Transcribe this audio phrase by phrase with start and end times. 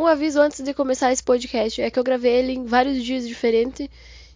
[0.00, 1.80] um aviso antes de começar esse podcast.
[1.80, 3.88] É que eu gravei ele em vários dias diferentes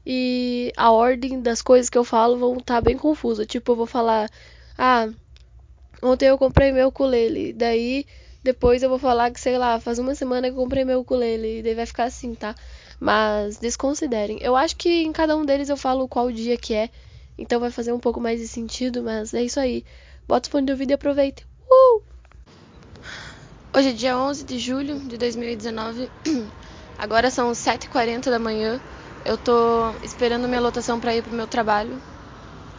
[0.07, 3.47] e a ordem das coisas que eu falo vão estar tá bem confusa.
[3.47, 4.31] Tipo, eu vou falar,
[4.77, 5.09] ah,
[6.03, 7.53] ontem eu comprei meu ukulele.
[7.53, 8.07] Daí
[8.43, 11.61] depois eu vou falar que, sei lá, faz uma semana que eu comprei meu ukulele.
[11.61, 12.55] E daí vai ficar assim, tá?
[13.01, 14.39] Mas desconsiderem.
[14.43, 16.91] Eu acho que em cada um deles eu falo qual dia que é.
[17.39, 19.85] Então vai fazer um pouco mais de sentido, mas é isso aí.
[20.29, 21.43] Bota o fone de ouvido e aproveita.
[23.77, 26.09] Hoje é dia 11 de julho de 2019.
[26.97, 28.81] Agora são 7h40 da manhã.
[29.25, 32.01] Eu tô esperando minha lotação para ir pro meu trabalho.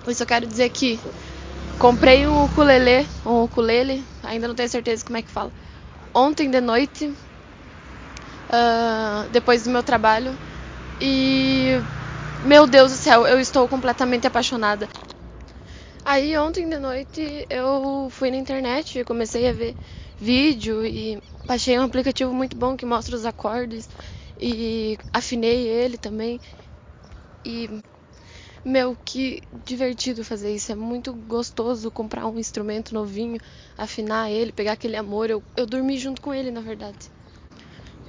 [0.08, 0.98] Eu só quero dizer que
[1.80, 5.52] comprei um ukulele, um ukulele, ainda não tenho certeza como é que fala.
[6.14, 7.08] Ontem de noite,
[8.48, 10.34] uh, depois do meu trabalho.
[11.02, 11.77] E
[12.46, 14.88] meu Deus do céu, eu estou completamente apaixonada.
[16.05, 19.76] Aí ontem de noite eu fui na internet e comecei a ver
[20.18, 23.90] vídeo e baixei um aplicativo muito bom que mostra os acordes
[24.40, 26.40] e afinei ele também.
[27.46, 27.82] E
[28.66, 30.71] meu, que divertido fazer isso.
[30.71, 33.40] É muito gostoso comprar um instrumento novinho,
[33.77, 35.30] afinar ele, pegar aquele amor.
[35.30, 37.12] Eu, eu dormi junto com ele, na verdade.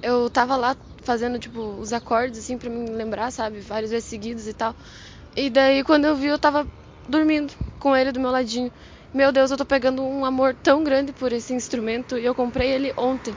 [0.02, 3.60] Eu tava lá fazendo, tipo, os acordes, assim, pra me lembrar, sabe?
[3.60, 4.74] Várias vezes seguidos e tal.
[5.36, 6.68] E daí, quando eu vi, eu tava
[7.08, 8.72] dormindo com ele do meu ladinho.
[9.16, 12.70] Meu Deus, eu tô pegando um amor tão grande por esse instrumento e eu comprei
[12.70, 13.36] ele ontem.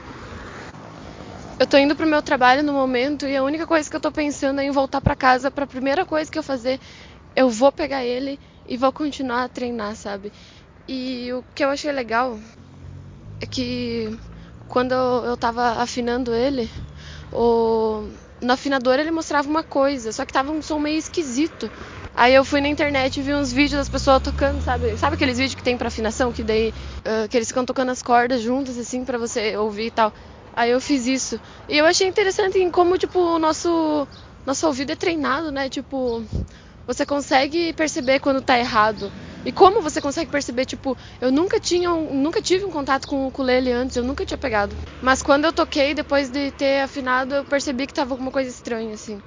[1.58, 4.10] Eu tô indo pro meu trabalho no momento e a única coisa que eu tô
[4.10, 6.80] pensando é em voltar para casa para a primeira coisa que eu fazer,
[7.36, 10.32] eu vou pegar ele e vou continuar a treinar, sabe?
[10.88, 12.38] E o que eu achei legal
[13.40, 14.18] é que
[14.66, 16.70] quando eu tava afinando ele,
[17.32, 18.10] o
[18.42, 21.70] no afinador ele mostrava uma coisa, só que tava um som meio esquisito.
[22.12, 24.96] Aí eu fui na internet e vi uns vídeos das pessoas tocando, sabe?
[24.96, 26.74] Sabe aqueles vídeos que tem para afinação, que daí
[27.06, 30.12] uh, que eles ficam tocando as cordas juntas assim para você ouvir e tal.
[30.52, 31.40] Aí eu fiz isso.
[31.68, 34.08] E eu achei interessante em como tipo o nosso
[34.44, 35.68] nosso ouvido é treinado, né?
[35.70, 36.24] Tipo,
[36.86, 39.12] você consegue perceber quando tá errado.
[39.44, 43.24] E como você consegue perceber, tipo, eu nunca tinha, um, nunca tive um contato com
[43.24, 44.76] o ukulele antes, eu nunca tinha pegado.
[45.00, 48.94] Mas quando eu toquei, depois de ter afinado, eu percebi que tava alguma coisa estranha,
[48.94, 49.22] assim.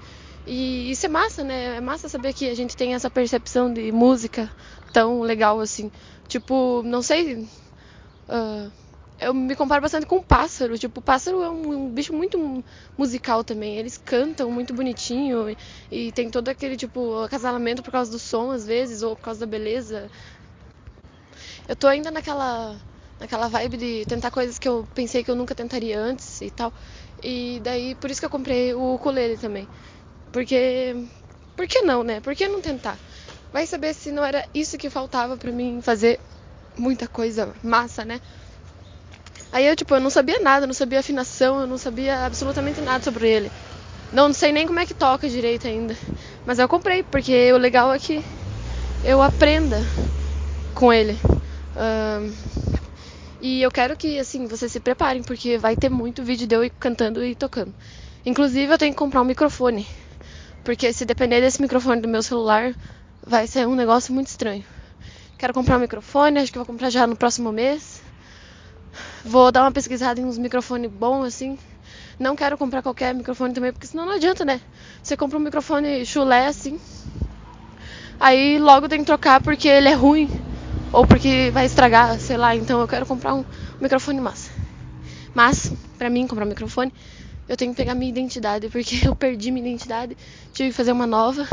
[0.46, 1.78] E isso é massa, né?
[1.78, 4.52] É massa saber que a gente tem essa percepção de música
[4.92, 5.92] tão legal assim.
[6.28, 7.36] Tipo, não sei.
[8.28, 8.72] Uh,
[9.20, 10.78] eu me comparo bastante com o pássaro.
[10.78, 12.64] Tipo, o pássaro é um, um, bicho muito
[12.98, 13.78] musical também.
[13.78, 15.58] Eles cantam muito bonitinho e,
[15.90, 19.40] e, tem todo aquele, tipo, acasalamento por causa do som, às vezes, ou por causa
[19.42, 20.12] da beleza.
[21.68, 22.82] Eu tô ainda naquela,
[23.20, 26.74] naquela vibe de tentar coisas que eu pensei que eu nunca tentaria antes e tal.
[27.22, 29.70] E daí, por isso que eu comprei o ukulele também.
[30.34, 30.96] Porque.
[31.56, 32.20] Por que não, né?
[32.20, 33.00] Por que não tentar?
[33.54, 36.20] Vai saber se não era isso que faltava para mim fazer
[36.76, 38.20] muita coisa massa, né?
[39.52, 43.04] Aí eu, tipo, eu não sabia nada, não sabia afinação, eu não sabia absolutamente nada
[43.04, 43.52] sobre ele.
[44.12, 45.96] Não sei nem como é que toca direito ainda.
[46.46, 48.26] Mas eu comprei, porque o legal é que
[49.04, 49.80] eu aprenda
[50.74, 51.20] com ele.
[51.76, 52.34] Um,
[53.42, 56.72] e eu quero que, assim, vocês se preparem, porque vai ter muito vídeo de eu
[56.80, 57.74] cantando e tocando.
[58.26, 59.86] Inclusive, eu tenho que comprar um microfone.
[60.64, 62.74] Porque se depender desse microfone do meu celular,
[63.26, 64.64] vai ser um negócio muito estranho.
[65.38, 68.02] Quero comprar um microfone, acho que vou comprar já no próximo mês.
[69.26, 71.58] Vou dar uma pesquisada em uns microfones bons, assim.
[72.18, 74.62] Não quero comprar qualquer microfone também, porque senão não adianta, né?
[75.02, 76.80] Você compra um microfone chulé, assim.
[78.20, 80.30] Aí logo tem que trocar porque ele é ruim.
[80.94, 82.56] Ou porque vai estragar, sei lá.
[82.56, 83.44] Então eu quero comprar um
[83.82, 84.50] microfone massa.
[85.34, 86.94] Mas, pra mim, comprar um microfone,
[87.48, 90.18] eu tenho que pegar minha identidade, porque eu perdi minha identidade.
[90.54, 91.48] Tive que fazer uma nova.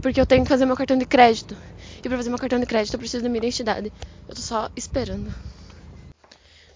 [0.00, 1.56] Porque eu tenho que fazer meu cartão de crédito.
[1.98, 3.92] E pra fazer meu cartão de crédito eu preciso da minha identidade.
[4.28, 5.34] Eu tô só esperando.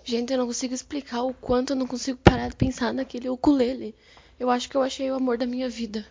[0.05, 3.95] Gente, eu não consigo explicar o quanto eu não consigo parar de pensar naquele ukulele.
[4.39, 6.05] Eu acho que eu achei o amor da minha vida.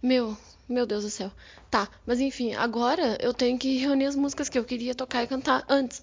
[0.00, 0.36] Meu,
[0.68, 1.32] meu Deus do céu.
[1.68, 5.26] Tá, mas enfim, agora eu tenho que reunir as músicas que eu queria tocar e
[5.26, 6.02] cantar antes.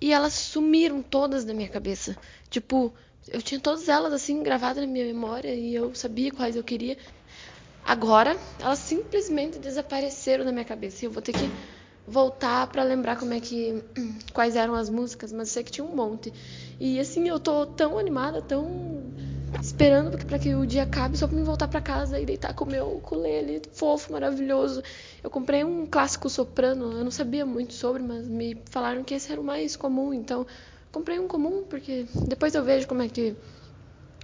[0.00, 2.16] E elas sumiram todas da minha cabeça.
[2.50, 2.92] Tipo,
[3.28, 6.96] eu tinha todas elas assim gravadas na minha memória e eu sabia quais eu queria.
[7.84, 11.04] Agora, elas simplesmente desapareceram da minha cabeça.
[11.04, 11.50] E eu vou ter que
[12.06, 13.82] voltar para lembrar como é que
[14.32, 16.32] quais eram as músicas, mas eu sei que tinha um monte.
[16.78, 19.12] E assim, eu tô tão animada, tão
[19.60, 22.64] esperando para que o dia acabe só para me voltar para casa e deitar com
[22.64, 24.82] o meu ukulele fofo, maravilhoso.
[25.22, 29.30] Eu comprei um clássico soprano, eu não sabia muito sobre, mas me falaram que esse
[29.30, 30.46] era o mais comum, então
[30.94, 33.34] comprei um comum porque depois eu vejo como é que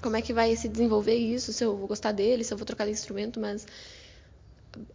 [0.01, 2.65] como é que vai se desenvolver isso, se eu vou gostar dele, se eu vou
[2.65, 3.67] trocar de instrumento, mas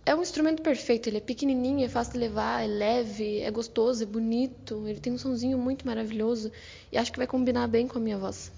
[0.05, 4.01] é um instrumento perfeito, ele é pequenininho, é fácil de levar, é leve, é gostoso,
[4.01, 6.49] é bonito, ele tem um sonzinho muito maravilhoso
[6.91, 8.51] e acho que vai combinar bem com a minha voz.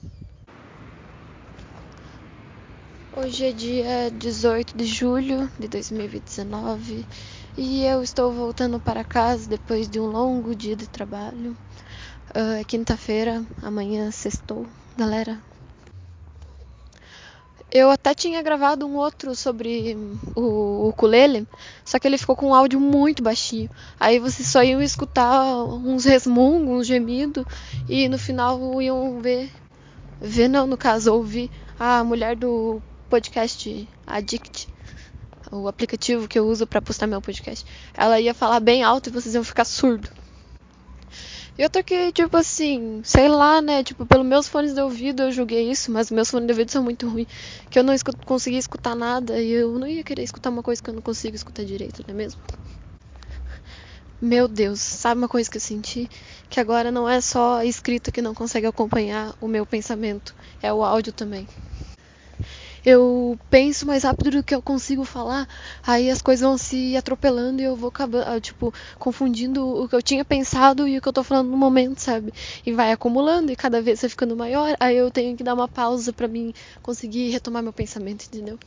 [3.17, 7.05] Hoje é dia 18 de julho de 2019
[7.57, 11.57] e eu estou voltando para casa depois de um longo dia de trabalho.
[12.35, 14.65] Uh, é quinta-feira, amanhã sextou,
[14.97, 15.39] galera.
[17.71, 19.97] Eu até tinha gravado um outro sobre
[20.35, 21.45] o ukulele,
[21.83, 23.69] só que ele ficou com um áudio muito baixinho.
[23.99, 27.45] Aí vocês só iam escutar uns resmungos, uns gemidos,
[27.89, 29.51] e no final iam ver.
[30.19, 34.67] Ver não, no caso, ouvir a mulher do podcast Addict,
[35.51, 39.11] o aplicativo que eu uso para postar meu podcast, ela ia falar bem alto e
[39.11, 40.09] vocês iam ficar surdo.
[41.57, 43.83] Eu tô que, tipo assim, sei lá, né?
[43.83, 46.83] Tipo, pelos meus fones de ouvido eu julguei isso, mas meus fones de ouvido são
[46.83, 47.27] muito ruins.
[47.69, 50.81] Que eu não escuto, consegui escutar nada e eu não ia querer escutar uma coisa
[50.81, 52.39] que eu não consigo escutar direito, não é mesmo?
[54.21, 56.07] Meu Deus, sabe uma coisa que eu senti?
[56.47, 60.71] Que agora não é só a escrita que não consegue acompanhar o meu pensamento, é
[60.71, 61.47] o áudio também
[62.89, 65.45] eu penso mais rápido do que eu consigo falar,
[65.85, 70.01] aí as coisas vão se atropelando e eu vou acabar, tipo, confundindo o que eu
[70.01, 72.33] tinha pensado e o que eu tô falando no momento, sabe?
[72.65, 75.67] E vai acumulando e cada vez vai ficando maior, aí eu tenho que dar uma
[75.67, 78.57] pausa para mim conseguir retomar meu pensamento, entendeu?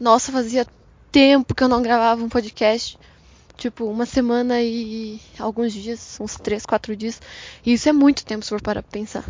[0.00, 0.66] Nossa, fazia
[1.12, 2.98] tempo que eu não gravava um podcast.
[3.58, 7.20] Tipo, uma semana e alguns dias, uns três, quatro dias.
[7.66, 9.24] E isso é muito tempo se for para pensar.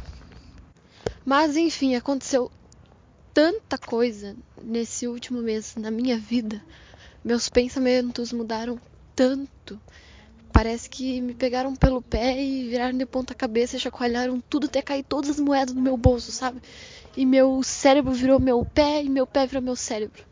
[1.26, 2.53] Mas enfim, aconteceu
[3.34, 6.62] tanta coisa nesse último mês na minha vida.
[7.25, 8.81] Meus pensamentos mudaram
[9.16, 9.81] tanto.
[10.52, 15.02] Parece que me pegaram pelo pé e viraram de ponta cabeça, chacoalharam tudo até cair
[15.02, 16.62] todas as moedas no meu bolso, sabe?
[17.16, 20.22] E meu cérebro virou meu pé e meu pé virou meu cérebro.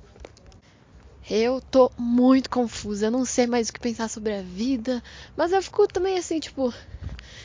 [1.29, 5.03] Eu tô muito confusa, eu não sei mais o que pensar sobre a vida,
[5.37, 6.73] mas eu fico também assim, tipo,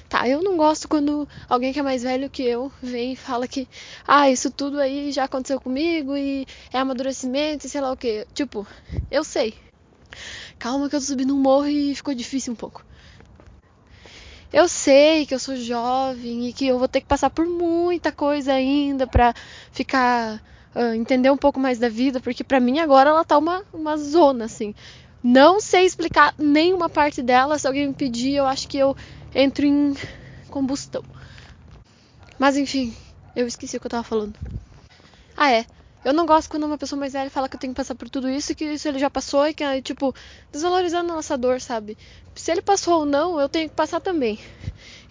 [0.09, 3.45] Tá, eu não gosto quando alguém que é mais velho que eu vem e fala
[3.45, 3.67] que,
[4.07, 8.25] ah, isso tudo aí já aconteceu comigo e é amadurecimento e sei lá o que.
[8.33, 8.65] Tipo,
[9.11, 9.53] eu sei.
[10.57, 12.85] Calma que eu tô subindo um morro e ficou difícil um pouco.
[14.51, 18.11] Eu sei que eu sou jovem e que eu vou ter que passar por muita
[18.11, 19.33] coisa ainda pra
[19.71, 20.41] ficar.
[20.75, 23.97] Uh, entender um pouco mais da vida, porque pra mim agora ela tá uma, uma
[23.97, 24.75] zona, assim.
[25.23, 27.57] Não sei explicar nenhuma parte dela.
[27.57, 28.95] Se alguém me pedir, eu acho que eu
[29.33, 29.95] entro em
[30.49, 31.03] combustão.
[32.39, 32.95] Mas enfim,
[33.35, 34.37] eu esqueci o que eu tava falando.
[35.35, 35.65] Ah, é.
[36.05, 38.09] Eu não gosto quando uma pessoa mais velha fala que eu tenho que passar por
[38.09, 40.15] tudo isso e que isso ele já passou e que é, tipo,
[40.51, 41.97] desvalorizando a nossa dor, sabe?
[42.33, 44.39] Se ele passou ou não, eu tenho que passar também.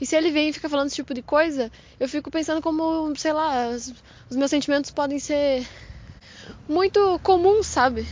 [0.00, 1.70] E se ele vem e fica falando esse tipo de coisa,
[2.00, 3.92] eu fico pensando como, sei lá, os,
[4.36, 5.66] meus sentimentos podem ser
[6.66, 8.06] muito comuns, sabe?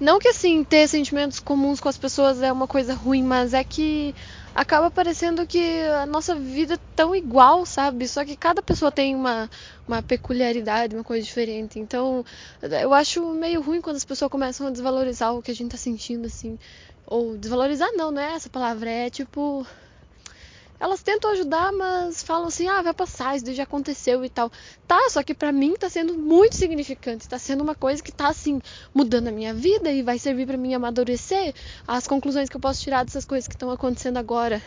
[0.00, 3.62] Não que assim, ter sentimentos comuns com as pessoas é uma coisa ruim, mas é
[3.62, 4.14] que
[4.54, 8.08] acaba parecendo que a nossa vida é tão igual, sabe?
[8.08, 9.50] Só que cada pessoa tem uma,
[9.86, 11.78] uma peculiaridade, uma coisa diferente.
[11.78, 12.24] Então,
[12.62, 15.76] eu acho meio ruim quando as pessoas começam a desvalorizar o que a gente tá
[15.76, 16.58] sentindo, assim.
[17.06, 19.66] Ou desvalorizar não, não é essa palavra, é tipo
[20.80, 24.50] elas tentam ajudar, mas falam assim: ah, vai passar, isso já aconteceu e tal.
[24.88, 28.28] Tá, só que para mim tá sendo muito significante, tá sendo uma coisa que tá
[28.28, 28.60] assim,
[28.94, 31.54] mudando a minha vida e vai servir para mim amadurecer
[31.86, 34.62] as conclusões que eu posso tirar dessas coisas que estão acontecendo agora.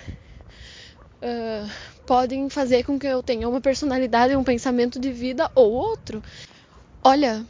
[1.23, 1.69] Uh,
[2.05, 6.21] podem fazer com que eu tenha uma personalidade, um pensamento de vida ou outro.
[7.01, 7.45] Olha,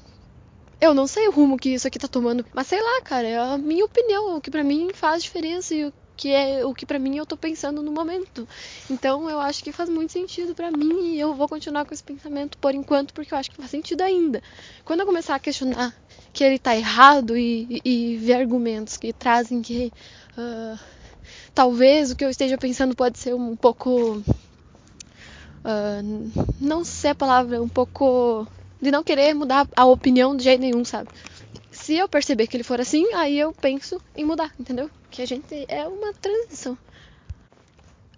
[0.79, 3.37] eu não sei o rumo que isso aqui tá tomando, mas sei lá, cara, é
[3.37, 6.85] a minha opinião, o que para mim faz diferença e o que é o que
[6.85, 8.47] para mim eu tô pensando no momento.
[8.89, 12.03] Então eu acho que faz muito sentido para mim e eu vou continuar com esse
[12.03, 14.41] pensamento por enquanto porque eu acho que faz sentido ainda.
[14.85, 15.95] Quando eu começar a questionar
[16.31, 19.91] que ele tá errado e, e, ver argumentos que trazem que
[20.37, 20.79] uh,
[21.53, 24.23] talvez o que eu esteja pensando pode ser um pouco
[25.63, 28.47] uh, não sei a palavra, um pouco
[28.81, 31.09] de não querer mudar a opinião de jeito nenhum, sabe?
[31.83, 34.89] Se eu perceber que ele for assim, aí eu penso em mudar, entendeu?
[35.11, 36.77] Que a gente é uma transição.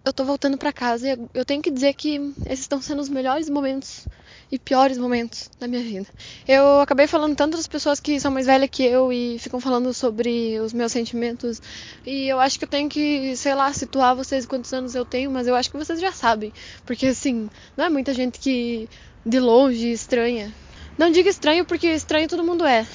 [0.05, 3.10] Eu tô voltando para casa e eu tenho que dizer que esses estão sendo os
[3.10, 4.05] melhores momentos
[4.51, 6.05] e piores momentos da minha vida.
[6.48, 9.91] Eu acabei falando tanto das pessoas que são mais velhas que eu e ficam falando
[9.95, 11.60] sobre os meus sentimentos.
[12.05, 15.31] E eu acho que eu tenho que, sei lá, situar vocês quantos anos eu tenho,
[15.31, 16.53] mas eu acho que vocês já sabem.
[16.86, 18.88] Porque assim, não é muita gente que
[19.25, 20.53] de longe estranha.
[21.00, 22.86] Não diga estranho porque estranho todo mundo é.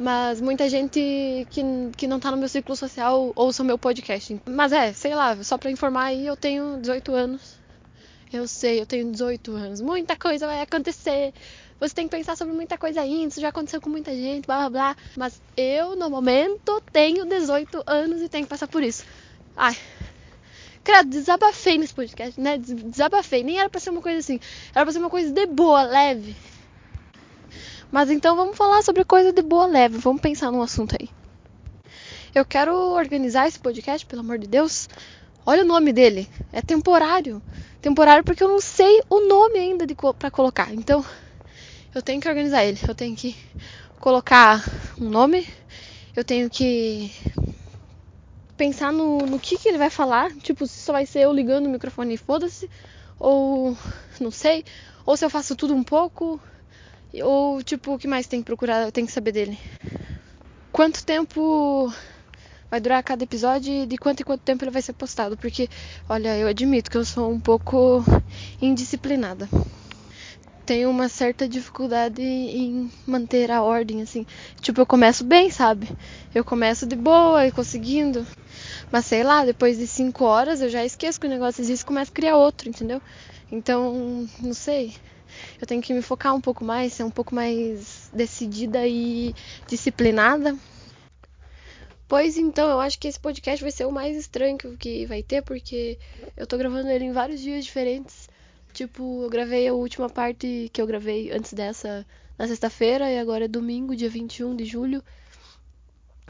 [0.00, 1.62] Mas muita gente que,
[1.94, 4.40] que não tá no meu ciclo social ouça o meu podcast.
[4.46, 7.58] Mas é, sei lá, só pra informar aí, eu tenho 18 anos.
[8.32, 9.82] Eu sei, eu tenho 18 anos.
[9.82, 11.34] Muita coisa vai acontecer.
[11.78, 13.28] Você tem que pensar sobre muita coisa ainda.
[13.28, 14.96] Isso já aconteceu com muita gente, blá blá blá.
[15.18, 19.04] Mas eu, no momento, tenho 18 anos e tenho que passar por isso.
[19.54, 19.76] Ai.
[20.82, 22.56] Cara, desabafei nesse podcast, né?
[22.56, 23.42] Desabafei.
[23.42, 24.40] Nem era pra ser uma coisa assim.
[24.74, 26.34] Era pra ser uma coisa de boa, leve.
[27.90, 31.08] Mas então vamos falar sobre coisa de boa leve, vamos pensar num assunto aí.
[32.32, 34.88] Eu quero organizar esse podcast, pelo amor de Deus.
[35.44, 37.42] Olha o nome dele, é temporário.
[37.82, 40.72] Temporário porque eu não sei o nome ainda de para colocar.
[40.72, 41.04] Então,
[41.92, 42.78] eu tenho que organizar ele.
[42.86, 43.36] Eu tenho que
[43.98, 44.62] colocar
[44.96, 45.48] um nome.
[46.14, 47.10] Eu tenho que
[48.56, 50.30] pensar no, no que, que ele vai falar.
[50.36, 52.70] Tipo, se só vai ser eu ligando o microfone e foda-se.
[53.18, 53.76] Ou
[54.20, 54.64] não sei.
[55.04, 56.40] Ou se eu faço tudo um pouco.
[57.22, 59.58] Ou tipo, o que mais tem que procurar, tem que saber dele.
[60.72, 61.92] Quanto tempo
[62.70, 65.36] vai durar cada episódio e de quanto em quanto tempo ele vai ser postado.
[65.36, 65.68] Porque,
[66.08, 68.04] olha, eu admito que eu sou um pouco
[68.62, 69.48] indisciplinada.
[70.64, 74.24] Tenho uma certa dificuldade em manter a ordem, assim.
[74.60, 75.88] Tipo, eu começo bem, sabe?
[76.32, 78.24] Eu começo de boa e conseguindo.
[78.92, 81.86] Mas sei lá, depois de cinco horas eu já esqueço que o negócio existe e
[81.86, 83.02] começo a criar outro, entendeu?
[83.50, 84.94] Então, não sei.
[85.60, 89.34] Eu tenho que me focar um pouco mais, ser um pouco mais decidida e
[89.66, 90.56] disciplinada.
[92.08, 95.42] Pois então, eu acho que esse podcast vai ser o mais estranho que vai ter,
[95.42, 95.96] porque
[96.36, 98.28] eu tô gravando ele em vários dias diferentes.
[98.72, 102.04] Tipo, eu gravei a última parte que eu gravei antes dessa
[102.36, 105.04] na sexta-feira e agora é domingo, dia 21 de julho.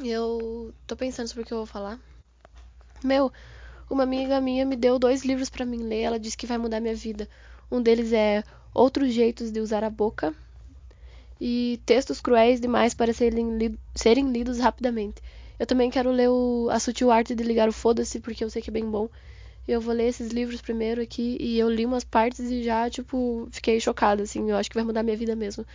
[0.03, 1.99] Eu tô pensando sobre o que eu vou falar.
[3.03, 3.33] Meu,
[3.89, 6.03] uma amiga minha me deu dois livros para mim ler.
[6.03, 7.29] Ela disse que vai mudar minha vida.
[7.71, 10.35] Um deles é Outros Jeitos de Usar a Boca
[11.41, 15.23] e Textos Cruéis Demais para serem, serem Lidos Rapidamente.
[15.59, 18.63] Eu também quero ler o A Sutil Arte de Ligar o Foda-se, porque eu sei
[18.63, 19.09] que é bem bom.
[19.67, 23.49] Eu vou ler esses livros primeiro aqui e eu li umas partes e já, tipo,
[23.51, 24.51] fiquei chocada, assim.
[24.51, 25.67] Eu acho que vai mudar minha vida mesmo.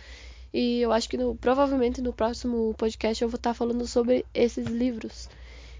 [0.52, 4.66] E eu acho que no, provavelmente no próximo podcast eu vou estar falando sobre esses
[4.66, 5.28] livros.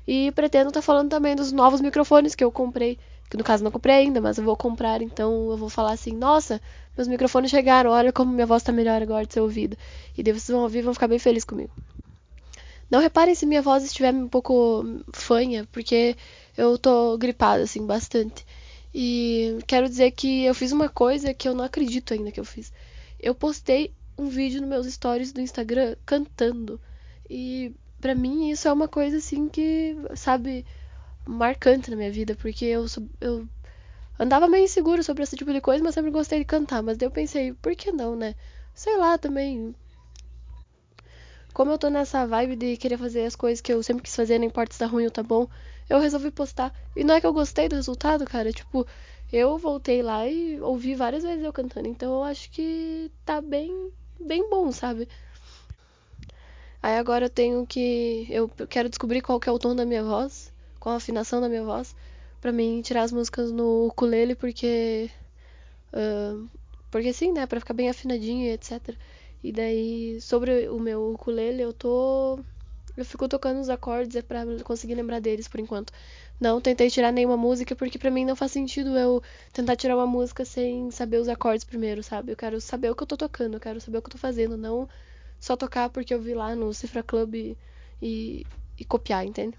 [0.07, 2.99] E pretendo estar tá falando também dos novos microfones que eu comprei.
[3.29, 5.03] Que no caso não comprei ainda, mas eu vou comprar.
[5.03, 6.61] Então eu vou falar assim: nossa,
[6.97, 9.77] meus microfones chegaram, olha como minha voz está melhor agora de ser ouvida.
[10.17, 11.71] E daí vocês vão ouvir e vão ficar bem felizes comigo.
[12.91, 16.17] Não reparem se minha voz estiver um pouco fanha, porque
[16.57, 18.47] eu tô gripada, assim, bastante.
[18.95, 22.45] E quero dizer que eu fiz uma coisa que eu não acredito ainda que eu
[22.45, 22.73] fiz.
[23.21, 26.81] Eu postei um vídeo nos meus stories do Instagram cantando.
[27.29, 30.65] E para mim isso é uma coisa assim que, sabe,
[31.27, 32.87] marcante na minha vida, porque eu
[33.21, 33.49] eu
[34.19, 37.07] andava meio inseguro sobre esse tipo de coisa, mas sempre gostei de cantar, mas daí
[37.07, 38.35] eu pensei, por que não, né?
[38.75, 39.75] Sei lá, também
[41.57, 44.39] como eu tô nessa vibe de querer fazer as coisas que eu sempre quis fazer,
[44.39, 45.49] não importa se tá ruim ou tá bom,
[45.89, 46.71] eu resolvi postar.
[46.95, 48.87] E não é que eu gostei do resultado, cara, tipo,
[49.33, 53.91] eu voltei lá e ouvi várias vezes eu cantando, então eu acho que tá bem
[54.21, 55.09] bem bom, sabe?
[56.83, 58.27] Aí agora eu tenho que.
[58.31, 60.53] Eu quero descobrir qual que é o tom da minha voz,
[60.87, 61.97] qual a afinação da minha voz,
[62.41, 65.11] pra mim tirar as músicas no ukulele, porque.
[65.93, 66.49] Uh,
[66.93, 67.45] porque sim, né?
[67.45, 68.97] Pra ficar bem afinadinho e etc.
[69.43, 72.39] E daí, sobre o meu ukulele, eu tô.
[72.97, 75.93] Eu fico tocando os acordes é pra conseguir lembrar deles por enquanto.
[76.41, 79.21] Não tentei tirar nenhuma música porque pra mim não faz sentido eu
[79.53, 82.31] tentar tirar uma música sem saber os acordes primeiro, sabe?
[82.33, 84.19] Eu quero saber o que eu tô tocando, eu quero saber o que eu tô
[84.19, 84.89] fazendo, não
[85.41, 87.35] só tocar porque eu vi lá no Cifra Club
[88.01, 88.47] e,
[88.79, 89.59] e copiar, entende?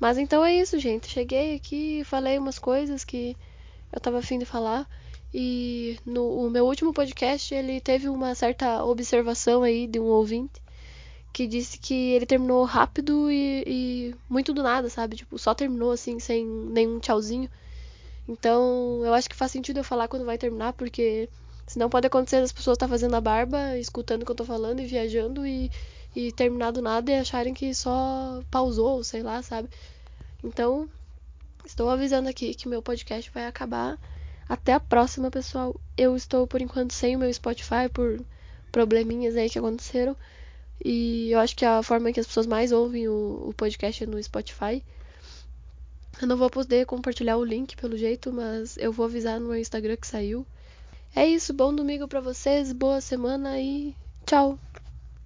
[0.00, 1.08] Mas então é isso, gente.
[1.08, 3.36] Cheguei aqui falei umas coisas que
[3.92, 4.88] eu tava afim de falar.
[5.32, 10.60] E no o meu último podcast ele teve uma certa observação aí de um ouvinte
[11.32, 15.16] que disse que ele terminou rápido e, e, muito do nada, sabe?
[15.16, 17.48] Tipo, só terminou assim, sem nenhum tchauzinho.
[18.28, 21.28] Então, eu acho que faz sentido eu falar quando vai terminar, porque
[21.70, 24.44] Senão pode acontecer as pessoas estar tá fazendo a barba, escutando o que eu tô
[24.44, 25.70] falando e viajando e,
[26.14, 29.68] e terminar do nada e acharem que só pausou, sei lá, sabe?
[30.42, 30.88] Então,
[31.64, 33.98] estou avisando aqui que meu podcast vai acabar.
[34.48, 35.78] Até a próxima, pessoal.
[35.96, 38.20] Eu estou por enquanto sem o meu Spotify por
[38.72, 40.16] probleminhas aí que aconteceram.
[40.84, 44.06] E eu acho que a forma que as pessoas mais ouvem o, o podcast é
[44.06, 44.82] no Spotify.
[46.20, 49.58] Eu não vou poder compartilhar o link pelo jeito, mas eu vou avisar no meu
[49.58, 50.46] Instagram que saiu.
[51.14, 53.94] É isso, bom domingo para vocês, boa semana e
[54.26, 54.58] tchau.